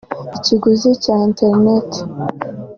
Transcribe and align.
Ikiguzi 0.37 0.89
cya 1.03 1.15
Internet 1.27 1.89